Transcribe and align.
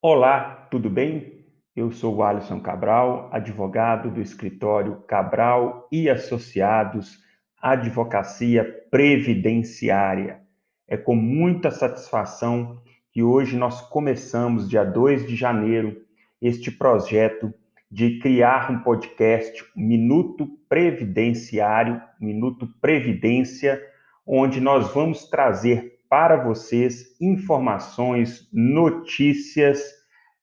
Olá, 0.00 0.68
tudo 0.70 0.88
bem? 0.88 1.44
Eu 1.74 1.90
sou 1.90 2.14
o 2.14 2.22
Alisson 2.22 2.60
Cabral, 2.60 3.28
advogado 3.32 4.08
do 4.08 4.20
escritório 4.20 5.02
Cabral 5.08 5.88
e 5.90 6.08
Associados, 6.08 7.18
Advocacia 7.60 8.62
Previdenciária. 8.92 10.40
É 10.86 10.96
com 10.96 11.16
muita 11.16 11.72
satisfação 11.72 12.80
que 13.10 13.24
hoje 13.24 13.56
nós 13.56 13.80
começamos, 13.88 14.68
dia 14.68 14.84
2 14.84 15.26
de 15.26 15.34
janeiro, 15.34 16.00
este 16.40 16.70
projeto 16.70 17.52
de 17.90 18.20
criar 18.20 18.70
um 18.70 18.78
podcast 18.78 19.64
Minuto 19.74 20.46
Previdenciário, 20.68 22.00
Minuto 22.20 22.68
Previdência, 22.80 23.84
onde 24.24 24.60
nós 24.60 24.94
vamos 24.94 25.28
trazer 25.28 25.97
para 26.08 26.36
vocês 26.36 27.16
informações, 27.20 28.48
notícias, 28.52 29.82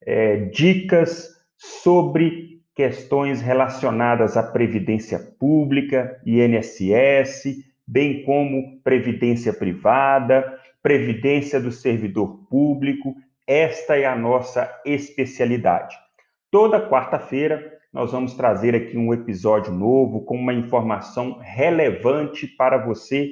é, 0.05 0.38
dicas 0.45 1.30
sobre 1.58 2.62
questões 2.76 3.41
relacionadas 3.41 4.36
à 4.38 4.44
previdência 4.44 5.17
pública, 5.39 6.22
INSS, 6.25 7.63
bem 7.88 8.23
como 8.23 8.80
previdência 8.84 9.53
privada, 9.53 10.59
previdência 10.84 11.59
do 11.59 11.72
servidor 11.72 12.45
público. 12.50 13.16
Esta 13.47 13.95
é 13.97 14.05
a 14.05 14.16
nossa 14.16 14.70
especialidade. 14.86 15.95
Toda 16.52 16.89
quarta-feira 16.89 17.73
nós 17.94 18.11
vamos 18.11 18.34
trazer 18.34 18.75
aqui 18.75 18.97
um 18.97 19.13
episódio 19.13 19.72
novo 19.72 20.25
com 20.25 20.36
uma 20.36 20.53
informação 20.53 21.39
relevante 21.39 22.45
para 22.45 22.77
você 22.77 23.31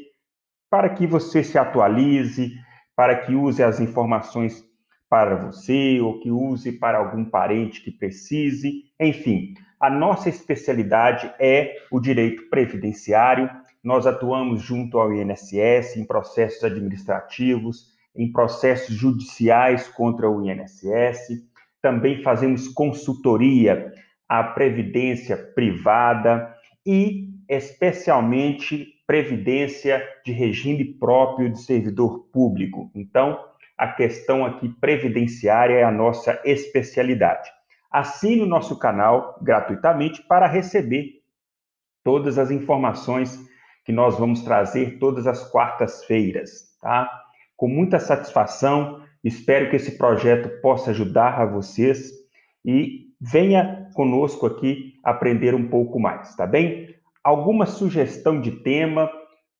para 0.73 0.89
que 0.89 1.05
você 1.05 1.43
se 1.43 1.55
atualize, 1.55 2.51
para 2.95 3.15
que 3.15 3.35
use 3.35 3.61
as 3.61 3.79
informações 3.79 4.65
para 5.07 5.35
você 5.35 6.01
ou 6.01 6.19
que 6.19 6.31
use 6.31 6.71
para 6.71 6.97
algum 6.97 7.23
parente 7.23 7.79
que 7.83 7.91
precise. 7.91 8.85
Enfim, 8.99 9.53
a 9.79 9.87
nossa 9.87 10.29
especialidade 10.29 11.31
é 11.39 11.75
o 11.91 11.99
direito 11.99 12.49
previdenciário. 12.49 13.47
Nós 13.83 14.07
atuamos 14.07 14.63
junto 14.63 14.97
ao 14.97 15.13
INSS 15.13 15.95
em 15.95 16.07
processos 16.07 16.63
administrativos, 16.63 17.93
em 18.15 18.31
processos 18.31 18.95
judiciais 18.95 19.87
contra 19.87 20.27
o 20.27 20.43
INSS. 20.43 21.39
Também 21.83 22.23
fazemos 22.23 22.67
consultoria 22.67 23.93
à 24.27 24.43
previdência 24.43 25.37
privada 25.37 26.51
e, 26.83 27.29
especialmente, 27.53 28.87
previdência 29.05 30.03
de 30.25 30.31
regime 30.31 30.83
próprio 30.83 31.49
de 31.49 31.61
servidor 31.61 32.27
público. 32.31 32.91
Então, 32.95 33.39
a 33.77 33.87
questão 33.87 34.45
aqui 34.45 34.69
previdenciária 34.69 35.75
é 35.75 35.83
a 35.83 35.91
nossa 35.91 36.39
especialidade. 36.45 37.49
Assine 37.91 38.41
o 38.41 38.47
nosso 38.47 38.77
canal 38.79 39.37
gratuitamente 39.41 40.21
para 40.23 40.47
receber 40.47 41.21
todas 42.03 42.37
as 42.37 42.51
informações 42.51 43.39
que 43.85 43.91
nós 43.91 44.17
vamos 44.17 44.41
trazer 44.43 44.97
todas 44.99 45.27
as 45.27 45.49
quartas-feiras, 45.51 46.77
tá? 46.81 47.09
Com 47.55 47.67
muita 47.67 47.99
satisfação, 47.99 49.03
espero 49.23 49.69
que 49.69 49.75
esse 49.75 49.97
projeto 49.97 50.61
possa 50.61 50.91
ajudar 50.91 51.39
a 51.39 51.45
vocês 51.45 52.11
e 52.65 53.07
venha 53.19 53.89
conosco 53.93 54.45
aqui 54.45 54.99
aprender 55.03 55.53
um 55.53 55.67
pouco 55.67 55.99
mais, 55.99 56.35
tá 56.35 56.47
bem? 56.47 56.93
Alguma 57.23 57.65
sugestão 57.65 58.41
de 58.41 58.51
tema, 58.51 59.09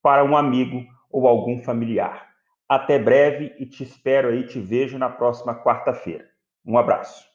para 0.02 0.26
um 0.26 0.36
amigo 0.36 0.84
ou 1.12 1.28
algum 1.28 1.62
familiar. 1.62 2.28
Até 2.68 2.98
breve 2.98 3.54
e 3.60 3.68
te 3.68 3.84
espero 3.84 4.30
aí, 4.30 4.48
te 4.48 4.60
vejo 4.60 4.98
na 4.98 5.12
próxima 5.12 5.54
quarta-feira. 5.54 6.26
Um 6.66 6.76
abraço. 6.76 7.27